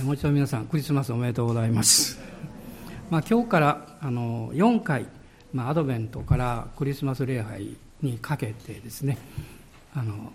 [0.00, 2.18] えー、もう一度皆さんクリスマスおめでとうございます、
[3.10, 5.06] まあ、今日からあの4回、
[5.52, 9.18] まあ、アドベントからクリスマス礼拝にかけてですね
[9.94, 10.32] あの、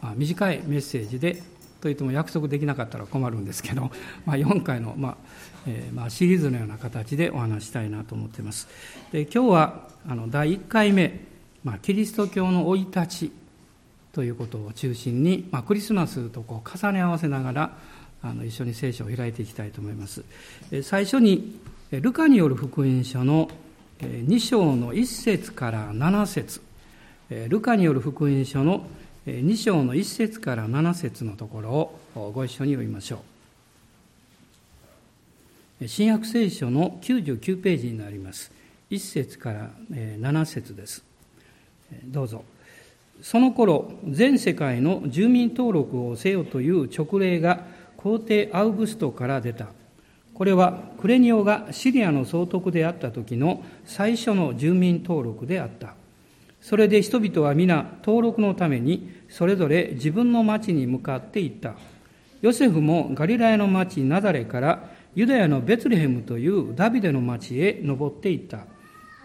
[0.00, 1.42] まあ、短いメッセージで
[1.82, 3.90] といっても約束できなかったら困るんですけど、
[4.24, 5.16] まあ、4回の、まあ
[5.66, 8.68] えー、まあシリーズのような形でお話したいなと思っています。
[9.10, 11.20] で今日はあの第1回目、
[11.64, 13.32] まあ、キリスト教の生い立ち
[14.12, 17.76] ということを中心に、まあ、クリスマスとこう重ね合わせながら
[18.22, 20.24] あの一緒に聖書を開いていきたいと思います。
[20.82, 21.58] 最初に
[21.90, 23.50] ルカによる福音書の
[24.00, 26.60] 2章の1節から7節
[27.48, 28.86] ルカによる福音書の
[29.26, 31.70] 2章の1節から7節のところ
[32.14, 33.22] をご一緒に読みましょ
[35.80, 35.88] う。
[35.88, 38.52] 新約聖書の99ページになります。
[38.90, 41.02] 1節から7節です。
[42.04, 42.44] どうぞ。
[43.20, 47.64] その頃、全世界の住民登録をせよという勅令が
[48.02, 49.68] 皇帝アウグストから出た。
[50.34, 55.94] これはクレニオがシリアの総督であった時の最初の住民登録であった。
[56.60, 61.74] それで人々は皆登録のためにそれぞれ自分の町に向かって行った。
[62.40, 68.66] ヨセフもガリラヤの町ナザレからユダヤのベツレヘムというダビデの町へ登って行った。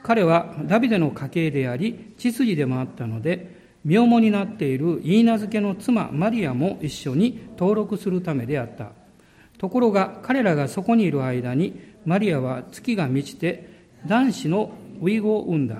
[0.03, 3.56] 彼はダビデの家系であり、血筋でもあったので、
[3.87, 8.91] 名門になっているイーナ漬けの妻マリアも一緒に登録するためであった。
[9.57, 14.71] ところが彼らがそこにいる間にマリアは月が満ちて男子の
[15.01, 15.77] ウイゴを産んだ。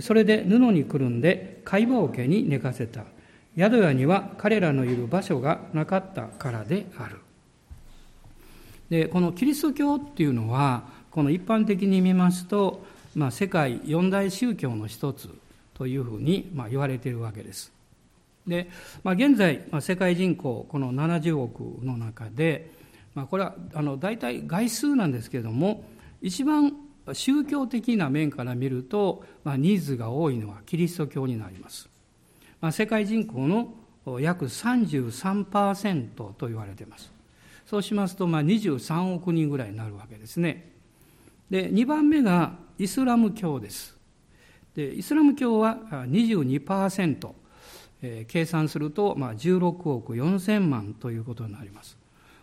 [0.00, 3.04] それで布にくるんで貝羽桶に寝かせた。
[3.58, 7.18] 宿屋には彼らのいる場所がなかったからである。
[8.88, 15.28] でこのキリスト教っていうのはこの一般的に見ますと、まあ、世界四大宗教の一つ
[15.74, 17.72] というふうにまあ言われているわけです。
[18.46, 18.68] で、
[19.02, 22.70] まあ、現在、まあ、世界人口この70億の中で、
[23.14, 25.84] まあ、これはあの大体概数なんですけれども
[26.20, 26.74] 一番
[27.12, 31.88] 宗教的な面から見ると、まあ、ニーズが多いのはキリスト教になります。
[32.60, 33.74] まあ、世界人口の
[34.20, 37.12] 約33%と言われています。
[37.66, 40.70] そうしますと、まあ、23億人ぐらいになるわけですね。
[41.50, 43.93] で、2番目がイスラム教です。
[44.76, 47.30] でイスラム教は22%、
[48.02, 51.96] えー、計算すると、まあ、16億4000万ということになります。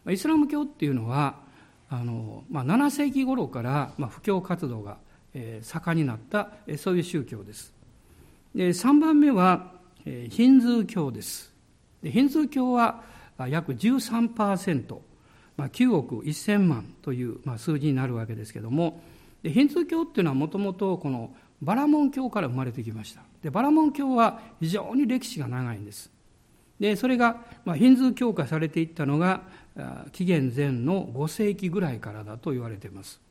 [0.09, 1.35] イスラム教っていうのは
[1.89, 4.97] あの、まあ、7世紀頃から、布教活動が、
[5.61, 7.73] 盛んになった、そういう宗教です。
[8.55, 9.73] で3番目は、
[10.05, 11.53] ヒンズー教です。
[12.01, 13.03] でヒンズー教は
[13.37, 14.97] 約13%、
[15.57, 19.01] まあ、9億1000万という、数字になるわけですけども
[19.43, 21.31] ヒンズー教っていうのはもともとこの
[21.61, 23.21] バラモン教から生まれてきました。
[23.43, 26.11] でバラモン教は非常に歴史が長いんです。
[26.79, 29.43] でそれが、まあ、ヒンズー教化されていったのが
[30.11, 33.21] 紀元前の5世紀ぐらいからだと言われています。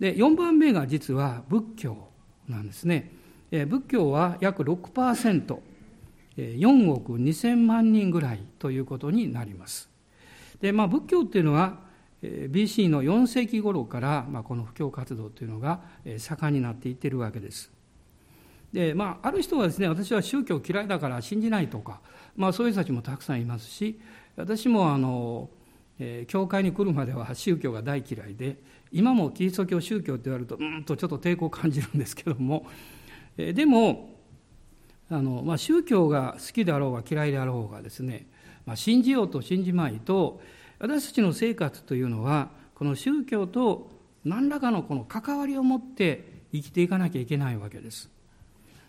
[0.00, 2.08] で4番目が実は仏教
[2.48, 3.12] なんですね。
[3.50, 5.56] 仏教は約 6%4
[6.90, 9.88] 億2000万人ぐらいということになります。
[10.60, 11.83] で、まあ、仏教っていうのは
[12.50, 15.80] BC の4世紀頃から、まあ、この布教活動というのが
[16.18, 17.70] 盛んになっていってるわけです。
[18.72, 22.00] でまあ、ある人はですね私は宗教嫌いだから信じないとか、
[22.34, 24.00] まあ、そういう人たちもたくさんいますし
[24.36, 25.48] 私もあの、
[26.00, 28.56] えー、教会に来るまでは宗教が大嫌いで
[28.90, 32.66] 今もキリスト教宗教って言われるとうんとちょっと抵抗を感じるんですけども、
[33.36, 34.10] えー、でも
[35.08, 38.26] あの、まあ、宗教が好きであろうが嫌いであろうがですね、
[38.66, 40.40] まあ、信じようと信じまいと
[40.78, 43.90] 私たちの生活というのはこの宗教と
[44.24, 48.10] 何らかのこの関わりを持って生きていかなきゃいけないわけです。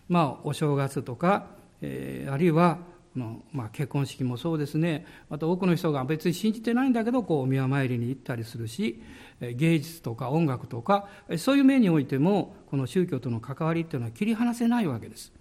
[0.08, 1.48] まあお正月とか、
[1.82, 2.78] えー、あるいは
[3.18, 9.02] の、まあ、結婚式もそうですねまた多くの人が別に信じてないんだけどこうお宮参りに行ったりするし
[9.40, 11.08] 芸術とか音楽とか
[11.38, 15.32] そういう面においてもこの宗教との関わりっていうのは切り離せないわけです。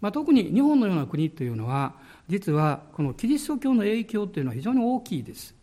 [0.00, 1.94] まあ、特に日本のような国というのは
[2.28, 5.57] 実はこのキリスト教の影響というのは非常に大きいです。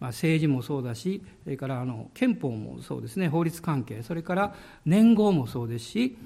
[0.00, 3.28] まあ、政治もそうだしそれからあの憲法もそうですね。
[3.28, 4.02] 法律関係。
[4.02, 6.16] それから年号もそうですし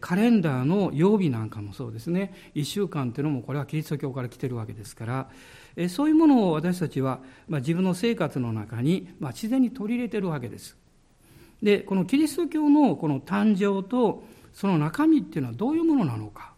[0.00, 2.34] カレンダーの曜日なんかもそうですね。
[2.54, 5.88] 1週間というのもこれはキリスト教から来てるわけですから。
[5.88, 10.76] そういうものを私たちは、まあ、自分の生活の中に、まあ、自然に取り入れてるわけです。
[11.62, 16.52] でこのキリスト教のこの誕生とその中身っていうのはどういうものなのか、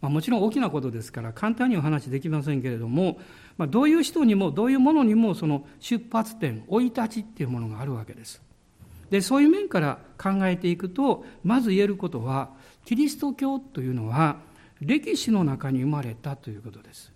[0.00, 3.18] まあ、もちろん大きなことですから簡単にお話できませんけれども
[3.58, 8.42] まあ、どういう人にもどういうものにもその出発点生い立ちっていうものがあるわけです。
[9.10, 12.50] でそういう面から考えていくとまず言えることは
[12.86, 14.36] キリスト教というのは
[14.80, 17.12] 歴史の中に生まれたということです。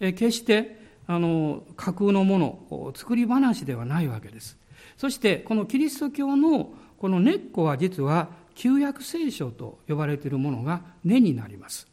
[0.00, 2.38] え決してあの架空のも
[2.70, 4.56] の作り話ではないわけです
[4.96, 11.88] そしてこのキリスト教のこの根っこは実は旧約聖書と呼ばれているものが根になります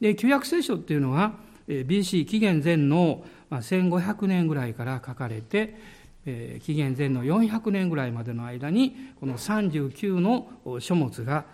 [0.00, 1.34] で旧約聖書っていうのは
[1.68, 5.76] BC 紀元前の1500年ぐらいから書かれて
[6.24, 11.44] 紀元前の400年ぐらいまでの間にこの39の書物が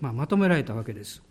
[0.00, 1.22] まとめられたわけです。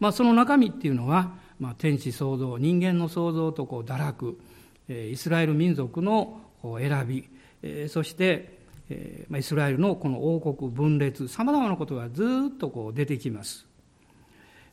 [0.00, 4.40] まあ、その中身っていうのは、まあ、天使創造人間の創造とこう堕落
[4.88, 8.58] イスラエル民族の選びそして
[9.36, 12.24] イスラエルのこの王国分裂さまざまなことがず
[12.54, 13.66] っとこう出てきます。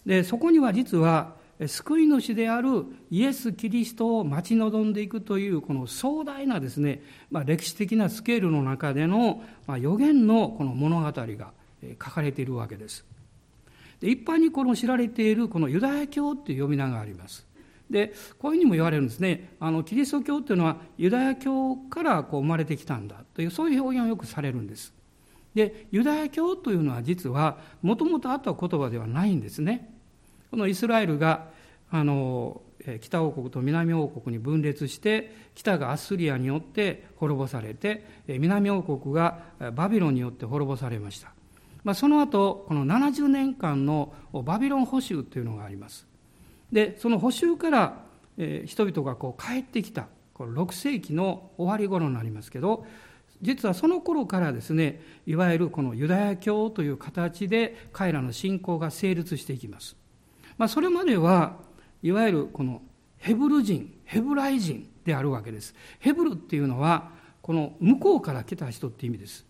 [0.05, 1.35] でそこには実は
[1.67, 13.05] 救い主であるイエス・キリストを待ち望んでいくというこの壮大なですね、まあ、歴史的なスケールの中での、まあ、予言のこの物語が書かれているわけです。
[14.01, 17.47] で一般にこの知られているこのユダヤ教っていう呼び名があります。
[17.89, 24.93] でこういうふうにも言われるんですねあのキリスト教っていうのはユダヤ教からこう生まれてきたんだというそういう表現をよくされるんです。
[25.53, 29.94] でユダヤ教というのは実はもともとあった言葉ではないんですね。
[30.51, 31.47] このイスラエルが
[31.89, 32.61] あの
[33.01, 39.39] 北王国と南王国に分裂して北がアッスリアによって滅ぼされて南王国が
[39.73, 41.31] バビロンによって滅ぼされました、
[41.83, 44.13] まあ、その後この70年間の
[44.43, 46.07] バビロン捕囚というのがあります。
[46.71, 48.03] でその捕囚から
[48.65, 52.85] 人々がこう帰ってきたこの6世紀の終わり頃になりますけど
[53.41, 59.95] 実はその頃からですねいわゆるこのユダヤ教という形で彼らの信仰が成立していきます。
[60.57, 61.57] まあ、それまでは
[62.01, 62.81] いわゆるこの
[63.17, 65.75] ヘブル人ヘブライ人であるわけです。
[65.99, 67.11] ヘブルっていうのは
[67.41, 69.45] この向こうから来た人って意味です。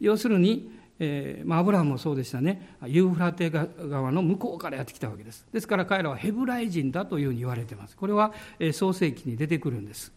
[0.00, 2.76] 要するに、えーまあ、アブラハムもそうでしたね。
[2.86, 5.46] ユーフラテ川の向こうからやってきたわけです。
[5.52, 7.96] ですから彼らはヘブライ人だというふうに言われています。
[7.96, 10.12] これは、えー、創世記に出てくるんです。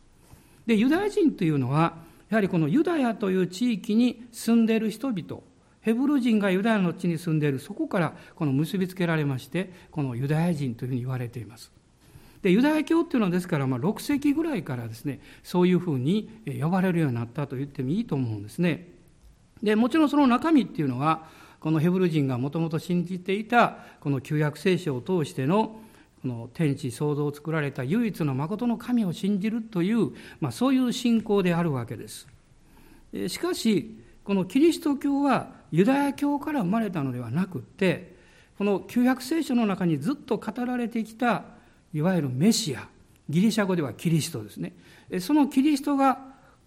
[0.66, 1.96] でユダヤ人というのは
[2.30, 5.42] やはりこのユダヤという地域に住んでいる人々
[5.82, 11.72] ヘブル人がユダヤの地に住んでいるそこからこの結びつけられましてこのユダヤ人というふうに言われています。
[12.42, 16.30] でユダヤ教っていうのはですからまあ6世紀ぐらいからですねそういうふうに
[16.60, 18.88] 呼ばれるようになったと言ってもいいと思うんですね。
[19.62, 21.28] でもちろんその中身っていうのは
[21.60, 25.80] このヘブル人がもともと信じていたこの旧約聖書を通しての
[26.24, 32.28] この天地創造を作られた唯一の誠の神を信じるという、まあ、そういう信仰であるわけです。
[33.28, 38.16] しかしこのキリスト教はユダヤ教から生まれたのではなくて
[38.58, 41.44] この旧約聖書の中にずっと語られてきた
[41.94, 42.88] いわゆるメシア
[43.30, 44.74] ギリシャ語ではキリストですね。
[45.20, 46.20] そのキリストが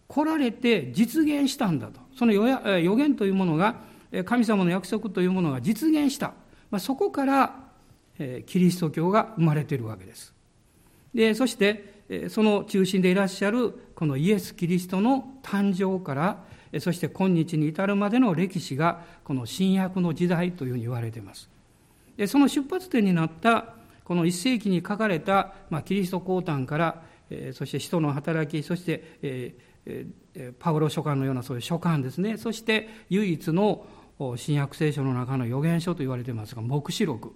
[0.08, 2.00] 来られて実現したんだと。
[2.16, 3.76] その予言というものが
[4.24, 6.32] 神様の約束というものが実現した、
[6.70, 7.54] まあ、そこから
[8.46, 10.32] キリスト教が生まれているわけです。
[11.12, 11.94] でそして
[12.28, 16.44] その中心でいらっしゃるこのイエス・キリストの誕生から
[16.80, 21.48] そして今日に至るまでの歴史がこの新約の時代というふうに言われています。
[22.16, 23.74] でその出発点になった
[24.04, 32.36] この一世紀に書かれた、まあ、キリスト降誕から、えー、そして使徒の働きそして、えーえー、パウロ書簡のようなそういう書簡ですね。
[32.36, 33.86] そして唯一の
[34.36, 37.32] 新約聖書の中の預言書と言われていますが黙示録。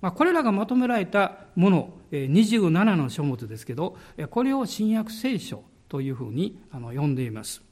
[0.00, 3.96] まあ、これらがまとめられたもの27の書物ですけど
[4.30, 7.65] これを新約聖書というふうに呼んでいます。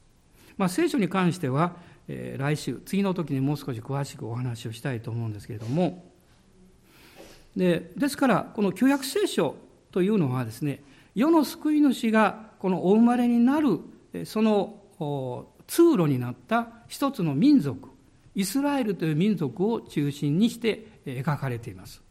[0.57, 1.75] まあ、聖書に関しては、
[2.07, 6.11] えー、来週次の時にもう少し詳しくお話をしたいと思うんですけれども。
[7.55, 9.55] でですからこの旧約聖書
[9.91, 10.83] というのはですね
[11.15, 13.79] 世の救い主がこのお生まれになる
[14.25, 14.81] その
[15.67, 17.89] 通路になった一つの民族
[18.35, 22.01] イスラエルという民族を中心にして描かれています。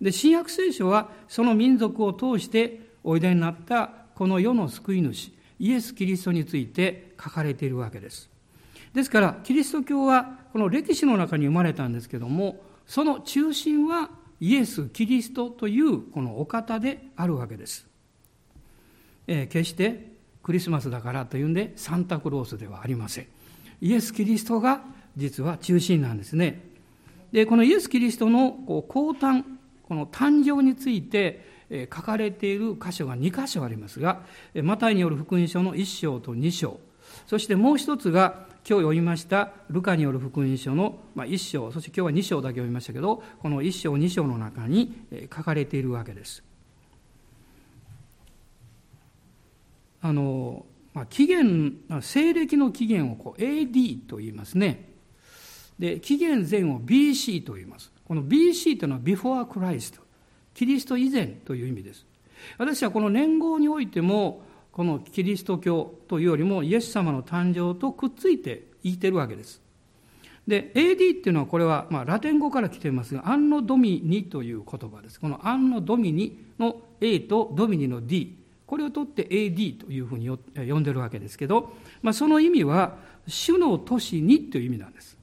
[0.00, 8.30] で新約聖書はその民族を通しておいでになったこの世の救い主イエス・キリストについて書かれているわけです。
[8.94, 14.10] ですから、キリスト教はこの歴史の中に生まれたんですけども、その中心は
[14.40, 17.86] イエス・キリストというこのお方であるわけです。
[19.26, 20.12] えー、決して
[20.42, 23.26] クリスマスだからというんでサンタクロースではありません。
[23.80, 24.82] イエス・キリストが
[25.16, 26.60] 実は中心なんですね。
[27.30, 29.44] で、このイエス・キリストのこう降誕、
[29.88, 31.46] この誕生について
[31.94, 34.22] 書かれている箇所が2箇所ありますが、
[34.62, 36.80] マタイによる福音書の1章と2章、
[37.32, 44.94] そしてもう一つが今日読みましたルカによる福音書の1章、そして今日は2章だけ読みましたけど、この1章、2章の中に
[45.34, 46.44] 書かれているわけです。
[50.02, 54.90] あの、まあ、紀元、西暦の起源をこう AD と言いますね。
[55.78, 57.90] で、紀元前を BC と言います。
[58.06, 59.98] この BC というのは Before Christ。
[60.52, 62.04] キリスト以前という意味です。
[62.58, 69.62] 私はこの年号においても、このキリスト教というよりもイエス様の誕生とくっついて言ってるわけです。
[70.48, 75.20] で、AD っていうのはこれは、まあ、ラテン語から来ていますが、アンノドミニという言葉です。
[75.20, 85.16] このアンノドミニの A とドミニの D、これを取って AD というふうに呼んでるわけですけど、まあ、その意味は、主の年にという意味なんです。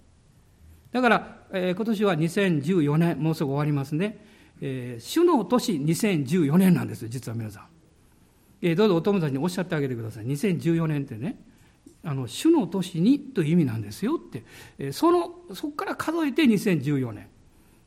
[0.92, 4.24] だから、えー、今年は2014年、もうすぐ終わりますね。
[4.62, 7.79] えー、主の年2014年なんです実は皆さん。
[8.62, 10.26] えー、どうぞお友達におっしゃってあげてください。
[10.26, 11.40] 2014年ってね、
[12.04, 14.44] あの主の年にという意味なんですよって、
[14.78, 17.28] えー、そのそこから数えて2014年。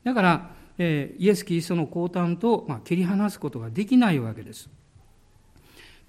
[0.03, 4.69] だから、えー、イエス・キリストの降誕と、まあ、切り離すことができないわけです。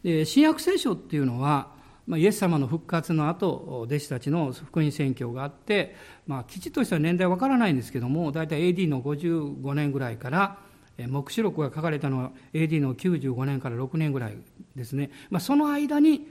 [0.03, 1.73] で新約聖書っていうのは、
[2.07, 10.59] まあ、イエス様の復活の後弟子たちの福音宣教があって、まあ、きちっとした年代はわからないんですけども大体 AD の55年ぐらいから
[10.99, 14.37] 黙示録が書かれたのは AD の95年から6年ぐらい
[14.77, 16.27] ですね、まあ、その間に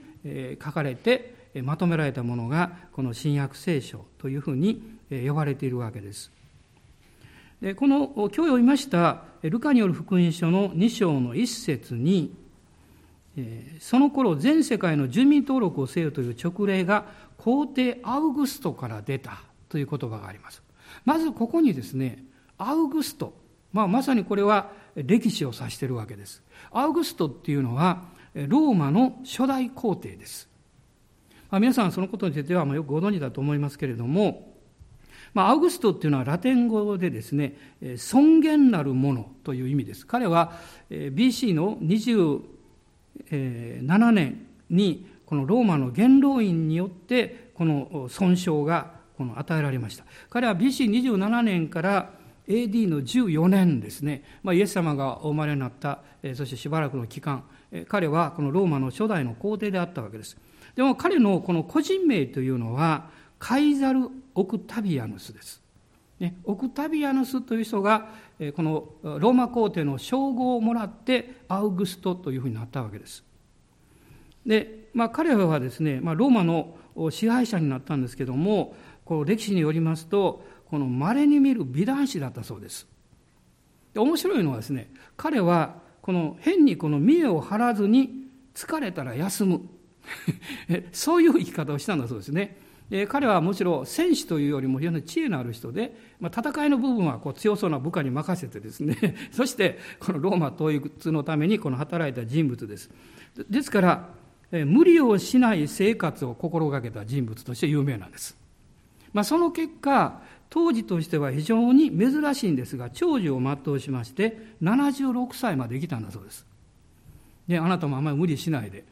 [0.62, 6.32] 書かれてまとめられたものがこの新約聖書というふうに呼ばれているわけです。
[7.60, 12.34] でこの今日読みましたルカによる福音書の2章の一節に
[13.80, 17.04] その頃全世界の住民登録をせよという勅令が
[17.36, 20.62] 皇帝アウグストから出たという言葉があります。
[21.04, 22.24] まずここにですね、
[22.58, 23.34] アウグスト、
[23.74, 26.42] まあ、まさにこれは歴史を指しているわけです。
[26.70, 28.04] アウグストっていうのは
[28.34, 30.48] ローマの初代皇帝です。
[31.50, 34.54] まあ、皆さんそのことについてはよくご存知だと思いますけれども、
[35.34, 37.56] まあ、アウグストっていうのはラテン語でですね、
[37.96, 40.06] 尊厳なるものという意味です。
[40.06, 40.52] 彼は
[40.88, 52.10] BC の27年にこのローマの元老院によってこの損傷がこの与えられました彼は BC27 年から
[52.48, 56.00] AD の14年ですね、まあ、イエス様がお生まれになった
[56.34, 57.44] そしてしばらくの期間
[57.88, 60.36] 彼はこのローマの初代の皇帝であったわけです。
[60.76, 65.62] でも彼のこの個人名というのはカイザル・オクタビアヌスです。
[66.20, 68.08] ね、オクタビアヌスという人が
[68.54, 73.24] このローマ皇帝の称号をもらってアウグストというふうになったわけです。
[74.46, 76.76] で、まあ、彼はですね、まあ、ローマの
[77.10, 82.88] 支配者になったんですけどもこう歴史によりますとこの稀に見る美男子だったそうです。
[83.92, 88.26] で面白いのはですね彼はこの変にこの見栄を張らずに
[88.56, 89.60] 疲れたら休む
[90.90, 92.58] そういう生き方をしたんだそうですね。
[92.90, 98.96] で彼はむしろ戦士というよりも非常に知恵のある人で、まあ、戦いの部分はこう強そうな部下に任せてですね
[99.30, 102.90] そしてこのローマ統一のためにこの働いた人物です
[103.48, 104.08] ですから
[104.50, 108.36] 無理をしない生活を心がけた人物として有名なんです、
[109.12, 110.20] まあ、その結果
[110.50, 116.46] 当時としては非常に珍しいんですが長寿を全うしまして76歳まで生きたんだそうです。
[117.48, 118.84] であなたもあんまり無理しないで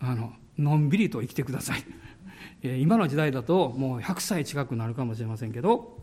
[0.00, 1.84] あののんびりと生きてください。
[2.80, 6.02] 今の時代だともう100歳近くなるかもしれませんけど。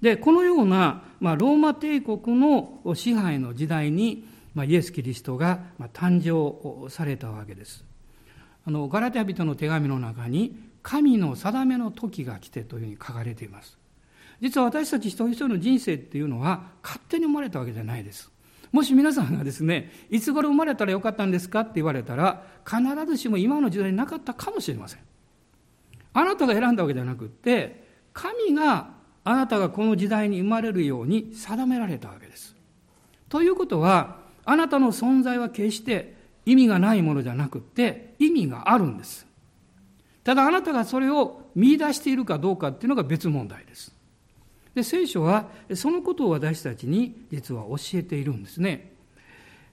[0.00, 7.84] でこのような、まあ、ローマ帝国の支配の時代に、まあ、イエス・キリストが、まあ、誕生されたわけです。
[8.64, 13.77] あのガラテヤ人の手紙の中に神の定めの時が来てというふうに書かれています。
[14.40, 18.30] 実は私たち一人一人の人生っていうのは勝手に生まれたわけじゃないです
[18.72, 25.00] もし皆さんがですねいつ頃生まれたらよかったんですかって言われたら必ずしも今の時代になかったかもしれません
[26.12, 28.90] あなたが選んだわけじゃなくって神が
[29.24, 32.56] あなたがこの時代に生まれるように定められたわけです。
[33.28, 36.16] ということはあなたの存在は決して
[36.46, 39.26] 意味がないものじゃなくって意味があるんです。
[40.24, 43.94] ただあなたがそれを見出しているかどうかっていうのが別問題です。
[44.74, 48.92] で聖書はそのことを私たちに実は教えているんですね。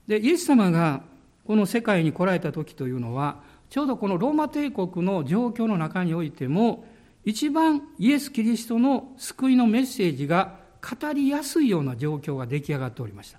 [0.07, 1.03] でイエス様が
[1.45, 6.85] この世界に来られた時というのはちょうどこのローマ帝国の状況の中においても
[7.23, 13.35] 一番イエス・キリストの救いのメッセージが語りやすいような状況が出来上がっておりまし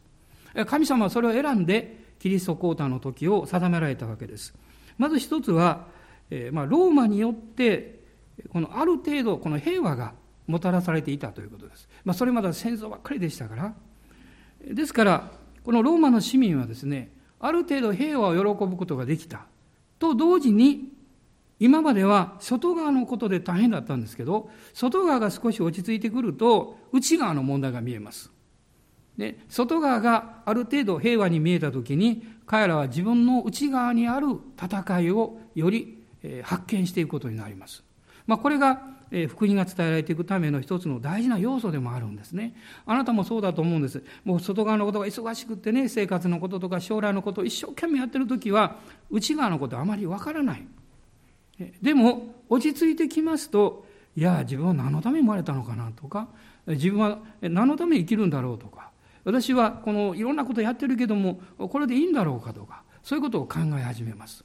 [0.55, 4.55] た神様はそれを選んでキリスト降誕の時を定められたわけです
[4.99, 5.87] まず一つは、
[6.31, 8.01] えー、まあ、ローマによって
[8.49, 10.15] このある程度この平和が
[10.47, 13.75] もたらされていたということです、まあ、それまでは戦争ばっかりでしたから。
[14.73, 15.31] ですから
[15.65, 19.47] このローマの市民はですねある程度平和を喜ぶことができた。
[19.99, 20.93] と同時に
[21.59, 28.31] 今までは外側のことで大変だったんですけど外側が少し落ち着いてくると内側の問題が見えます。
[29.17, 34.29] で外側がある程度平和に見えた時に彼らは自分の内側にある
[34.63, 36.05] 戦いをより
[36.43, 37.83] 発見していくことになります。
[38.27, 38.96] まあ、これが
[39.29, 42.55] 福音が伝えられていくための一つの大事な要素でもあるんですね。
[42.87, 44.03] あなたもそうだと思うんです。
[44.25, 48.77] もう外側のことが忙しくってね、生活のこととか将来のことを一生懸命やってる時は、
[49.11, 50.67] 内側のことあまりわからない。
[51.81, 53.87] でも、落ち着いてきますと、
[54.17, 56.29] いや、自分は何のために生まれたのかなとか、
[56.67, 58.91] 自分は何のために生きるんだろうとか、
[59.25, 64.45] 私はこのいろんなことやってるけども、これでいいんだろうかとか、そういうことを考え始めます。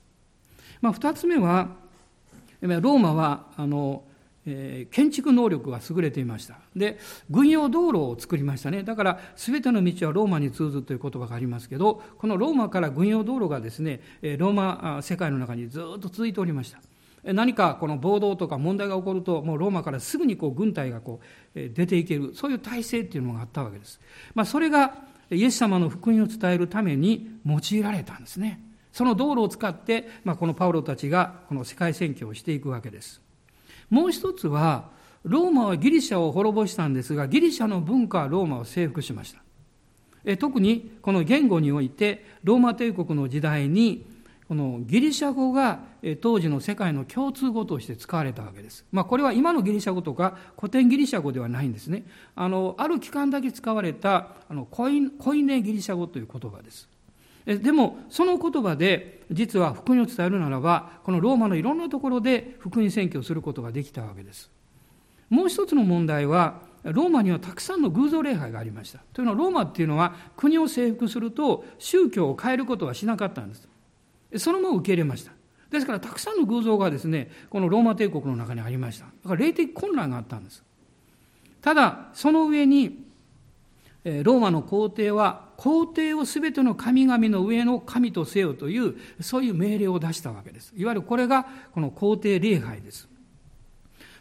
[0.82, 1.70] まあ、二つ目は、
[2.62, 4.04] ローマは、あの、
[4.46, 6.60] えー、建築能力が優れていました。
[6.76, 6.98] で
[7.30, 8.84] 軍用道路を作りましたね。
[8.84, 16.80] だから全ての道はローマに通ずという言葉がありますけどこのローマから軍用道路がですねローマ世界の中にずっと続いておりました。
[17.24, 21.20] 何かこの暴動とか問題が起こるともうローマからすぐにこう軍隊がこ
[21.56, 24.00] う出ていけるそういう体制っていうのがあったわけです、
[24.34, 24.96] まあ、それが
[25.30, 28.60] イエス様の福音を伝えるために用いられたんですね。
[28.92, 33.22] その道路を使って、まあ、このパウロたちがこの世界宣教をしていくわけです。
[33.92, 34.90] もう一つは、
[35.24, 39.42] ローマはギリシャを滅ぼしたんですが、ギリシャの文化はローマを征服しました。
[40.24, 44.06] え特にこの言語において、ローマ帝国の時代に、
[44.48, 45.80] このギリシャ語が
[46.20, 48.86] 当時の世界の共通語として使われたわけです。
[48.92, 52.04] まあ、これは今のギリシャ語とか古典ギリシャ語ではないんですね。
[52.36, 56.90] あの、ある期間だけ使われたあのコイコイネギリシャ語という言葉です。
[57.46, 64.52] でもその言葉で実は福音を伝えるならばこのローマのいろんなところで福音宣教をすることができたわけです。
[65.30, 69.00] もう一つの問題はローマにはたくさんの偶像礼拝がありました。
[69.14, 73.68] というのはローマっていうのは国を征服すると宗教を変えることはしなかったんです。
[74.38, 75.32] そのまま受け入れました。
[75.70, 79.06] ですからたくさんの偶像がですねこのローマ帝国の中にありました。
[79.06, 80.64] だから霊的混乱があったんです。
[81.62, 83.11] ただその上に
[84.04, 90.74] ローマの皇帝は皇帝を全ての神々の上の神とせよというそういう命令を出したわけです。
[90.76, 93.08] いわゆるこれがこの皇帝礼拝です。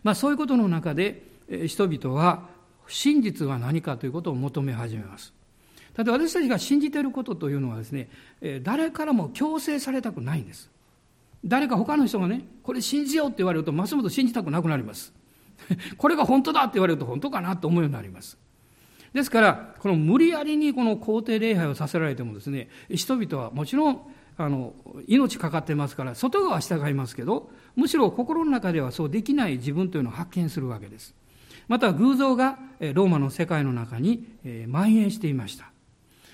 [0.02, 1.22] まあそういうことの中で
[1.66, 2.48] 人々は
[2.88, 5.32] 真実は何かということを求め始めます。
[5.94, 8.10] ただ私たちが信じていることというのはですね
[8.62, 10.70] 誰からも強制されたくないんです。
[11.42, 15.14] 誰か他の人がねこれ信じようって言われるとますます信じたくなくなります。
[15.96, 18.36] これが本当だって言われると本当かなと思うようになります。
[19.12, 24.00] ですから、この無理やりにこの皇帝礼拝をさせられてもですね、人々はもちろん、
[24.36, 24.74] あの、
[25.06, 31.14] 命かかってますから、外側は従いますけど、むしろ心の中ではそうできない自分というのを発見するわけです。
[31.68, 34.26] また偶像がローマの世界の中に
[34.66, 35.70] 蔓延していました。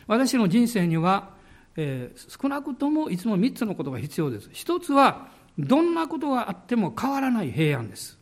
[0.07, 1.35] 私の人生には、
[1.77, 4.49] 少なくともいつも3つのことが必要です。
[4.53, 8.19] 一つは、どんなことがあっても変わらない平安です。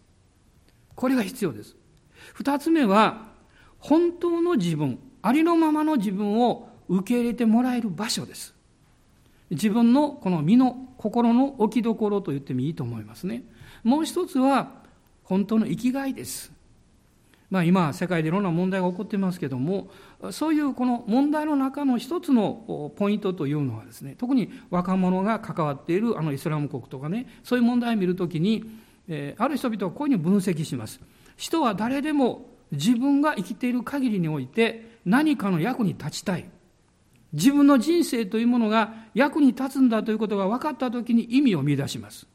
[0.95, 1.77] これが必要です。
[2.33, 3.34] 二つ目は、
[3.85, 8.55] 本当の自分、ありのままの自分を受け入れてもらえる場所です。
[9.51, 13.42] 自分のこの身の心の置きどころと言ってもいいと思いますね。
[13.83, 14.70] もう一つは
[15.23, 16.51] 本当の生きがいです。
[17.51, 19.90] まあ今世界でいろんな問題が起こってますけども、
[20.31, 28.64] そういうこの問題の中の一つのポイントというのはですね、特に若者が関わっているあのイスラム国とかね、そういう問題を見るときに、
[29.09, 31.03] えー、ある人々はこういうふうに分析します。
[31.37, 36.49] 人は誰でも自分が生きている限りにおいて何かの役に立ちたい。
[37.33, 42.27] 自分の人生というものが役に立つんだということが分かった時に意味を見出します。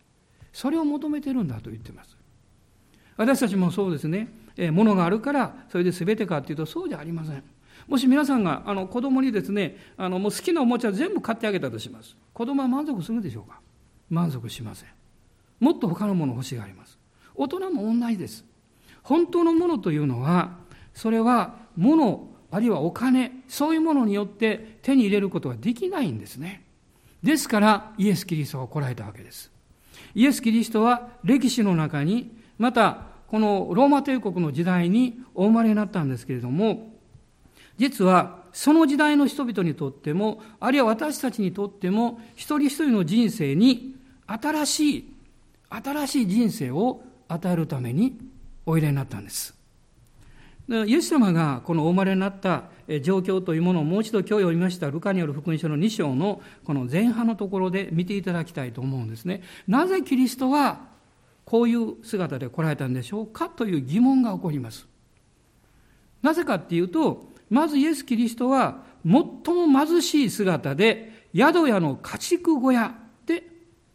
[0.51, 2.17] それを求めてるんだと言ってます。
[3.15, 4.27] 私たちもそうですね。
[4.57, 7.43] え物があるからそれで全てかっていうとそうじゃありません。
[7.87, 12.15] もし皆さんがあの子供にですね、あのもう好きなおもちゃ全部買ってあげたとします。
[12.33, 13.61] 子供は満足するでしょうか？
[14.09, 14.89] 満足しません。
[15.59, 16.99] もっと他のもの欲しがあります。
[17.35, 18.43] 大人も同じです。
[19.09, 20.51] 本当のものというのは、
[20.93, 26.63] それは物、あるいはお金、そういうものによって手に入れることができないんですね。
[27.23, 29.51] ですから、イエス・キリストが来られたわけです。
[30.13, 36.93] イエス・キリストは歴史の中に、また、このローマ帝国の時代にお生まれになったんですけれども、
[37.77, 43.95] 実はその時代の人々にとっても、あるいは私たちにとっても、一人一人の人生に
[44.27, 45.13] 新しい、
[45.71, 48.28] 新しい人生を与えるために
[48.69, 49.55] お入れになったんです。
[50.67, 52.65] イエス様がこのお生まれになった
[53.01, 59.41] 状況というものをもう一度今日読みましたルカによる福音書の2章のこの前半のところで見ていただきたいと思うんですね。
[59.67, 60.81] なぜキリストは
[61.45, 64.87] こういう姿で来られたんでしょうかという疑問が起こります。
[66.21, 72.93] なぜかっていうと、まずイエス・キリストは最も貧しい姿で宿屋の家畜小屋
[73.25, 73.43] で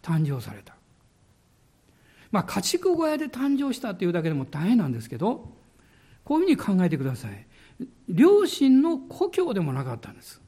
[0.03, 0.74] 誕生された。
[2.35, 5.53] まあ、家畜小屋で誕生したというだけでも大変なんですけど、
[6.25, 7.47] こういうふうに考えてください。
[8.09, 10.43] 両親の故郷でもなかったんです。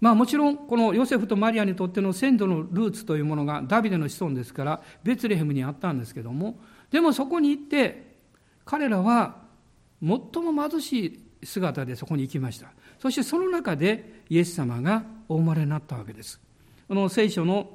[0.00, 6.58] まあもちろんこのヨセフとマリアにとっての先祖のルーツというものがダビデの子孫ですからベツレヘムにあったんですけども
[6.90, 8.16] でもそこに行って
[8.64, 9.36] 彼らは
[10.00, 16.40] 最も貧しい姿でそこに行きましたそしてその中でイエス様がお生まれになったわけです
[16.88, 17.70] この聖書の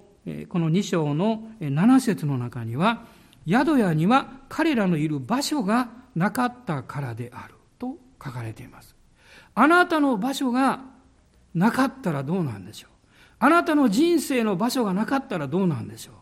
[0.49, 3.05] この2章の7節の中には
[3.47, 8.95] 宿屋には彼らのいる場所がなかったからであると書かれています。
[9.55, 10.81] あなたの場所が
[11.53, 12.91] なかったらどうなんでしょう。
[13.39, 16.15] あなたの人生の場所がなかったらどうなんでしょう。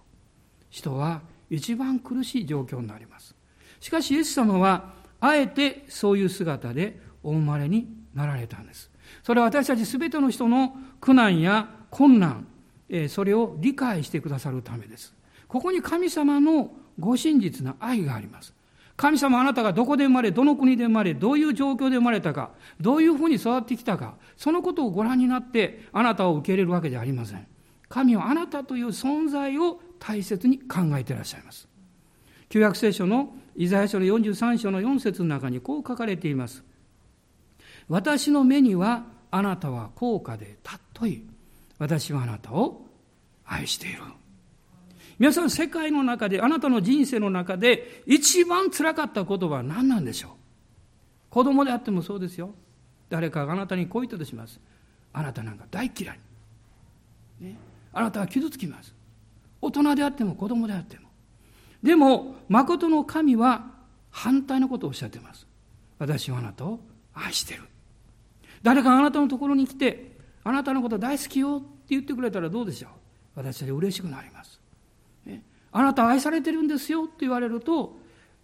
[0.69, 3.35] 人は一番苦しい状況になります。
[3.79, 8.91] しかしイエス様はあえてそういう姿でお生まれになられたんです。
[9.23, 12.47] それは私たち全ての人の苦難や困難
[13.09, 15.13] それを理解してくださるためです
[15.47, 18.53] ここに神様のご真実な愛があります
[18.97, 27.45] 神様あなたがどこで生まれ、どの国で生まれ、どういう状況で生まれたか、どういうふうに育ってきたか、そのことをご覧になってあなたを受け入れるわけじゃありません。
[27.89, 31.67] 神はあなたという存在を大切に考えていらっしゃいます。
[32.47, 36.63] 旧約聖書のイザヤ書の43章の4節の中にこう書かれています。
[37.89, 41.34] 私の目にはあなたは高価で尊い。
[41.77, 42.85] 私はあなたを
[43.45, 44.01] 愛している。
[45.17, 50.31] 皆さん、世界の中で、あなたの人生の中で、一番辛かった言葉は何なんでしょう？
[51.29, 52.53] 子供であってもそうですよ。
[53.09, 54.59] 誰かがあなたにこう言ったとします。
[55.13, 56.19] あなたなんか大嫌い。
[57.39, 57.57] ね、
[57.93, 58.93] あなたは傷つきます。
[59.61, 61.09] 大人であっても子供であっても。
[61.83, 63.71] でも、誠の神は
[64.11, 65.45] 反対のことをおっしゃってます。
[65.99, 66.79] 私はあなたを
[67.13, 67.63] 愛してる。
[68.63, 70.14] 誰かあなたのところに来て、
[70.45, 72.91] あなたのこと大好きよって言ってくれたらどうでしょう？
[73.35, 74.61] 私は嬉しくなります。
[75.71, 77.97] あなた愛されてるんですよって言われると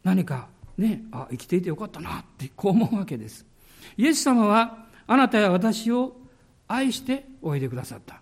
[0.04, 3.46] 何かねあ生きていてよかったなってこう思うわけです。
[3.96, 6.18] イエス様はあなたや私を
[6.68, 8.22] 愛しておいでくださった。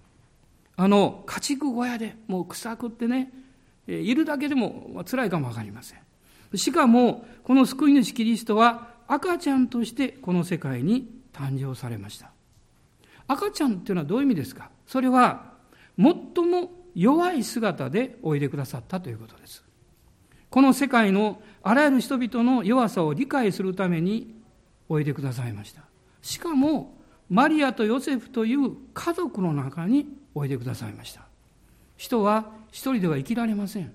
[0.76, 3.32] あの家畜小屋でもう臭くってね
[3.88, 6.58] いるだけでも辛いかも分かりません。
[6.58, 12.32] しかもこの救い主キリストは赤ちゃんとしてこの世界に誕生されました。
[13.30, 14.72] 赤ちゃんっていうのはどういう意味ですか？
[14.88, 15.54] それは
[15.98, 16.13] 最
[16.46, 19.63] も弱い姿でおいでくださったということです。
[20.50, 24.36] この世界のあらゆる人々の弱さを理解するために
[24.89, 25.84] おいでくださいました。
[26.24, 26.98] しかも、
[27.30, 31.22] マリアとヨセフという家族の中においでくださいました。
[31.96, 33.94] 人は一人では生きられません。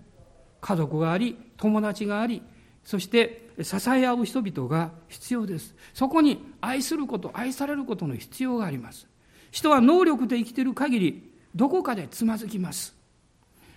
[0.61, 2.41] 家族があり、友達があり、
[2.85, 5.75] そして支え合う人々が必要です。
[5.93, 9.09] そこに愛すること、愛されることの必要があります。
[9.55, 12.93] 人は能力で生きている限り、どこかでつまずきます。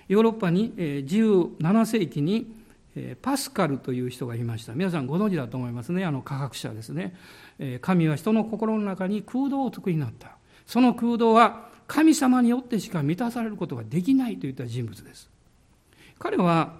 [0.07, 2.51] ヨーロッパに17世紀に
[3.21, 4.73] パスカルという人がいました。
[4.73, 6.03] 皆さんご存知だと思いますね。
[6.03, 7.15] あの科学者ですね。
[7.81, 10.37] 神は人の心の中に空洞を作りになった。
[10.65, 15.29] その空洞は神様によってしか満たされることができないといった人物です。
[16.17, 16.73] 彼は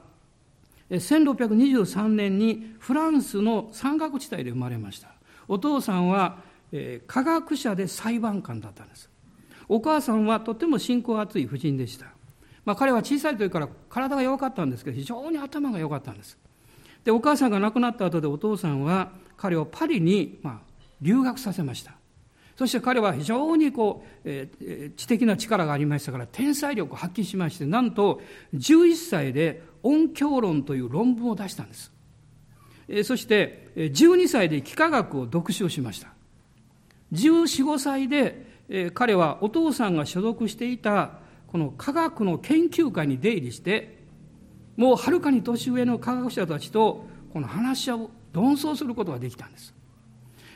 [0.89, 5.09] 1623年にフランスの山岳地帯で生まれました。
[5.47, 6.47] お父さんは
[7.07, 9.09] 科学者で裁判官だったんです。
[9.69, 12.07] お母さんはとても信仰厚い婦人でした。
[12.65, 16.37] まあ、彼は小さい時から体が弱かったんですけど、非常に頭が良かったんです。
[17.03, 20.59] で、お母さんが亡くなった後でお父さんは彼をパリに、まあ、
[21.01, 21.93] 留学させました。
[22.57, 28.21] そして彼は非常にこう、えー、知的な力がありましたから、天才力を発揮しまして、なんと
[28.55, 31.93] 11歳で音響論という論文を出したんです。
[32.89, 36.16] えー、そして、12歳で幾何学を読書しました。
[37.11, 41.11] 14、5歳でえ彼はお父さんが所属していた
[41.47, 43.97] この科学の研究会に出入りして
[44.75, 49.73] もうはるかに年上の科学者たちとこの話し合う論争することができたんです。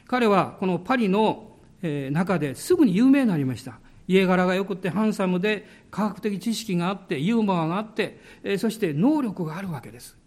[0.07, 3.79] 彼はこのパリのえ中ですぐに有名になりました。
[4.07, 10.17] 家柄がよくてハンサムで科学的知識があってユーモアがあってえそして能力があるわけです。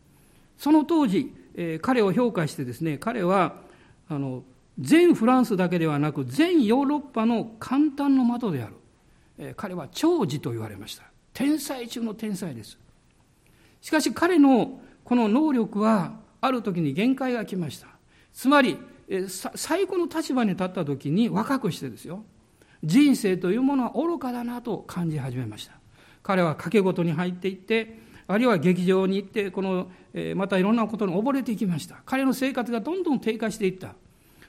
[0.57, 3.57] その当時え彼を評価してですね彼は
[4.09, 4.43] あの
[4.79, 8.75] 全フランスだけではなく全ヨーロッパの簡単の的である、
[9.39, 11.05] えー、彼は長寿と言われました。
[11.33, 12.79] 天才中の天才です。
[13.81, 17.89] しかし彼のこの能力はある時に限界が来ました。
[18.33, 22.25] つまり、えー、最後の立場に立った時に若くしてですよ。
[22.83, 25.75] 人生というものは愚かだなと感じ始めました。
[26.23, 32.03] 彼は賭け事に入っていってあるいは劇場に行ってこの、えー、またいろんなことに溺れていきました。
[32.07, 33.95] 彼の生活がどんどん低下していった。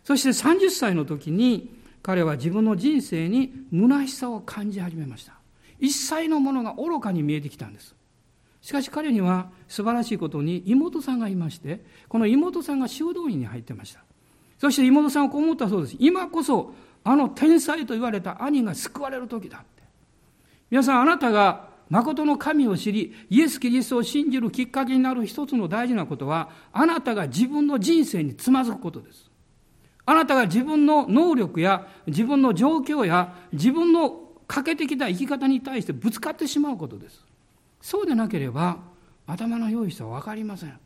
[0.06, 5.34] そして30歳の時に彼は自分の人生に虚しさを感じ始めました。
[5.80, 7.96] 一切のものが愚かに見えてきたんです。
[8.62, 14.02] しかし彼には素晴らしいことに妹さんがいまして、この妹さんが修道院に入ってました。
[14.60, 15.96] そして妹さんはこう思ったそうです。
[16.00, 19.84] 今こそあの天才と言われた兄が救われる時だって。
[20.70, 29.32] 皆さん、あなたが誠の神を知り、イエス・キリストを信じるきっかけになる一つの大事なことは、あなたが自分の人生につまずくことです。
[30.06, 37.24] あなたが自分の能力や自分の状況や自分の欠けてきた生き方に対してぶつかってしまうことです。
[37.82, 38.78] そうでなければ、
[39.28, 40.80] 頭の良い人は分かりません。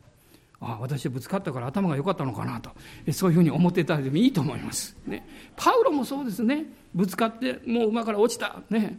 [0.62, 2.70] あ私ぶつかったから頭が良かったのかなと。
[3.12, 6.66] そういうふうに思っていただいてもいいと思います、ね、パウロもそうですね。
[6.94, 8.98] ぶつかってもう馬から落ちた、ね、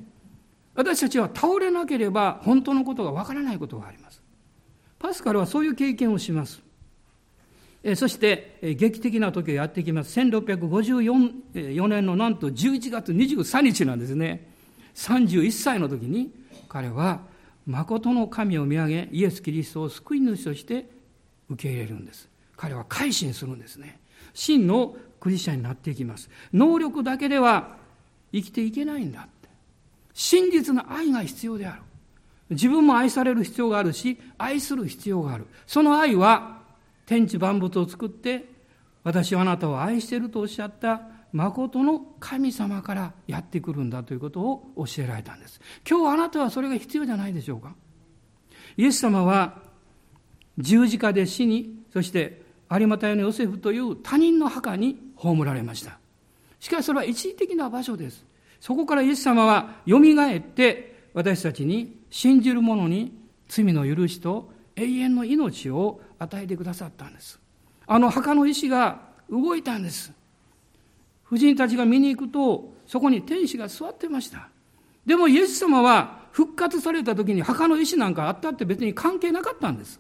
[0.74, 4.22] 私たちは倒れなければ本当のことが分からないことがあります。
[4.98, 6.62] パスカルはそういう経験をします。
[7.96, 10.20] そして、劇的な時をやってきます。
[10.20, 14.52] 1654年のなんと11月23日なんですね。
[14.94, 16.32] 31歳の時に
[16.68, 17.22] 彼は
[17.66, 20.90] 誠の神を見上げイエス・キリストを救い主として
[21.50, 22.30] 受け入れるんです。
[22.56, 24.00] 彼は改心するんですね。
[24.34, 26.30] 真のクリスチャンになっていきます。
[26.54, 27.78] 能力だけでは
[28.32, 29.50] 生きていけないんだって。
[30.14, 31.82] 真実な愛が必要である。
[32.52, 35.48] 自分も愛される必要があるし愛する必要がある。
[35.66, 36.61] その愛は
[37.06, 38.46] 天地万物を作って
[39.04, 41.02] 私はあなたを愛しているとおっしゃった
[41.34, 47.74] 誠の神様からやってくるんだということを教えられたんです今日あなたはそれが必要じゃないでしょうか
[48.78, 49.72] イエス様は
[50.58, 56.00] 十字架で死に、そして有馬隊のヨセフという他人の墓に葬られました。
[56.60, 58.26] しかしそれは一時的な場所です。
[58.60, 64.52] そこからイエス様は蘇って私たちに信じる者に罪の許しと
[64.82, 67.40] 永遠の命を与えてくださったんです。
[67.86, 70.12] あの墓の石が動いたんです。
[71.26, 74.50] 夫人たちが見に行くと、そこに天使が座ってました。
[75.06, 80.00] でもイエス様は復活された時に墓の石なんかあったって別に関係なかったんです。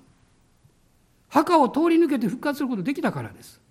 [1.29, 3.61] 墓を通り抜けて復活することできたからです。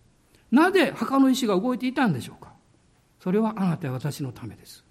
[0.50, 2.52] なぜ墓の石が動いていたんでしょうか
[3.20, 4.84] それはあなたや私のためです。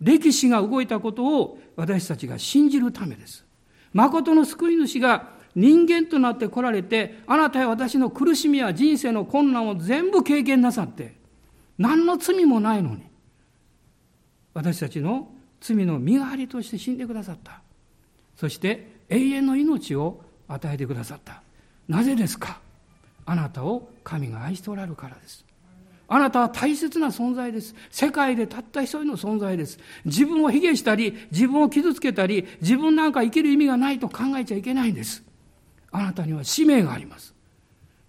[0.00, 3.44] 歴史が動いたことを私たちが信じるためです。
[3.92, 11.14] 誠の救い主が人間となって来られて、あなたや私の苦しみや人生の困難を全部経験なさって、
[11.78, 13.02] 何の罪もないのに、
[14.52, 15.28] 私たちの
[15.60, 17.60] 罪の身代わりとして死んでくださった。
[18.36, 21.42] そして永遠の命を与えてくださった。
[21.88, 22.60] なぜですか？
[23.26, 25.44] あなたを神が愛しておられるからです。
[26.06, 27.74] あなたは大切な存在です。
[27.90, 29.78] 世界でたった一人の存在です。
[30.04, 35.24] 自分を卑下したり、自分を傷つけたり、自分なんか生きる意味がないと考えちゃいけないんです。
[35.94, 37.34] あなたには使命があります。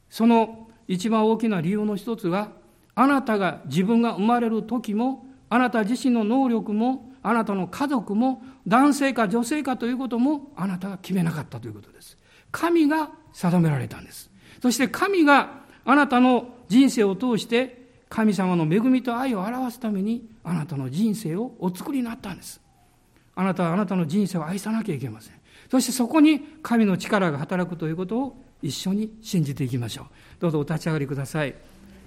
[0.10, 2.50] その一番大きな理由の一つは、
[2.95, 12.17] あなたが自分が生まれる時も、あなた自身の能力も、あなたの家族も、男性か女性かということも、あなたが決めなかったということです。
[12.52, 14.32] 神が定められたんです。
[14.63, 22.62] そして神があなたの人生を通して神様の恵みと愛を表すためにあなたの人生をお作りになったんです。
[23.36, 25.36] あなたはあなたの人生を愛さなきゃいけません。
[25.69, 30.06] そしてそこに神の力が働くということを一緒に信じていきましょう。
[30.39, 31.56] どうぞお立ち上がりください。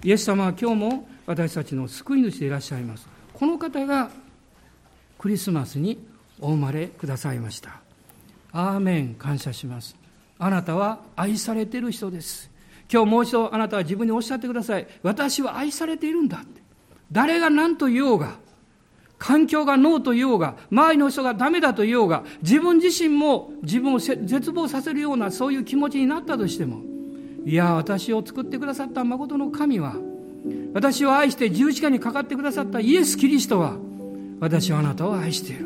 [0.03, 3.07] イエス様は今日も私たちの救い主でいらっしゃいます。
[3.33, 4.09] この方が
[5.17, 6.05] クリスマスに
[6.39, 7.81] お生まれくださいました。
[8.51, 9.95] アーメン感謝します。
[10.37, 12.49] あなたは愛されている人です。
[12.91, 14.87] 今日もう一度あなたは自分におっしゃってください。
[15.03, 16.61] 私は愛されているんだって。
[17.11, 18.37] 誰が何と言おうが、
[19.19, 26.81] 環境がノーと言おうが、周りの人がダメだと言おうが、自分自身も自分を絶望させるようなそういう気持ちになったとしても、
[27.45, 29.95] いや、私を作ってくださった誠の神は、
[30.73, 33.75] 私を愛して十字架にかかってくださったイエス・キリストは、
[34.39, 35.65] 私はあなたを愛している。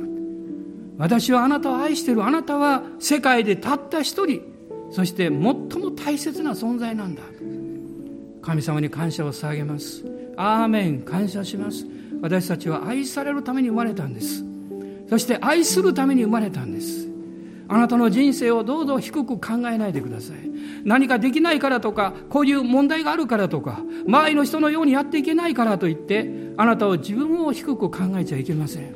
[0.98, 2.26] 私はあなたを愛している。
[2.26, 4.42] あなたは世界でたった一人、
[4.90, 5.64] そして最も
[5.96, 7.22] 大切な存在なんだ。
[8.42, 10.04] 神様に感謝を捧げます。
[10.38, 11.02] アーメン。
[11.02, 11.86] 感謝します。
[12.24, 14.46] 私たちは愛されるために生まれたんです。
[15.10, 17.10] そして愛するために生まれたんです。
[17.68, 20.38] あなたの人生をどうぞ低く考えないでください。
[20.86, 28.96] 何かできないからとかこういう問題があるからとか周りの人のようにやっていけないからといってあなたを自分を低く考えちゃいけません。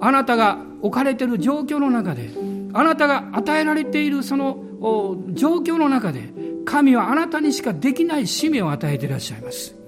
[0.00, 2.30] あなたが置かれている状況の中で
[2.72, 4.62] あなたが与えられているその
[5.32, 6.32] 状況の中で
[6.64, 9.79] 神はあなたにしかできない使命を与えていらっしゃいます。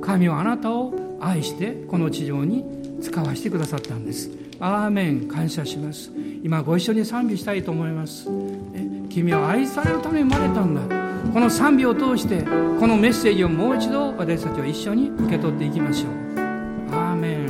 [0.00, 2.64] 神はあなたを愛してこの地上に
[3.00, 4.30] 使わせてくださったんです。
[4.60, 5.28] アーメン。
[5.28, 6.10] 感謝します。
[6.42, 8.28] 今ご一緒に賛美したいと思います。
[9.08, 10.82] 君は愛されるために生まれたんだ。
[11.32, 16.10] この賛美を通してこのメッセージをもう一度私たちは一緒に受け取っていきましょう。
[16.94, 17.46] アーメン。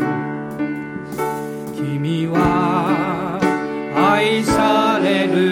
[1.75, 3.39] 君は
[3.95, 5.52] 愛される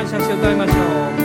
[0.00, 1.19] 感謝して歌いましょう。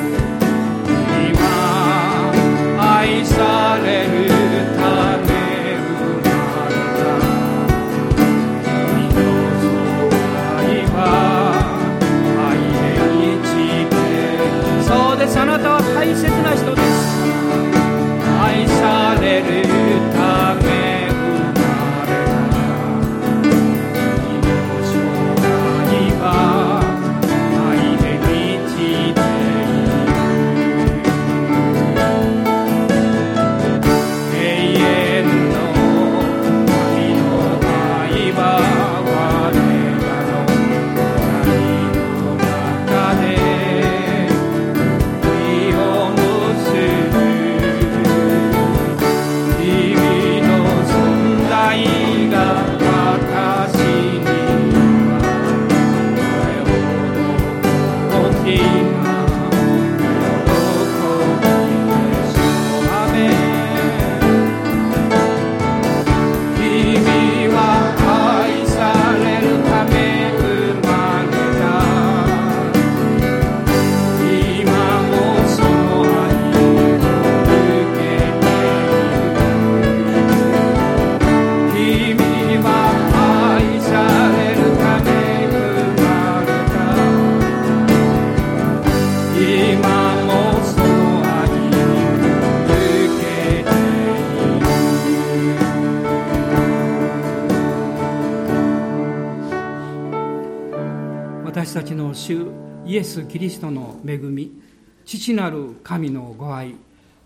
[105.26, 106.76] 父なる神のご愛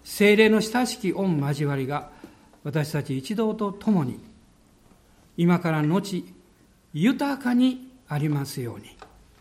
[0.05, 2.09] 精霊の親しき御交わりが
[2.63, 4.19] 私たち一同と共に
[5.35, 6.25] 今から後
[6.93, 8.85] 豊かにありますように。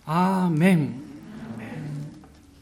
[0.06, 1.07] アーメン